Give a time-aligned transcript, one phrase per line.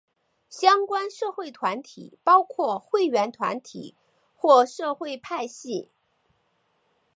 [0.49, 3.95] 相关社会团体包括会员团体
[4.33, 5.91] 或社会派系。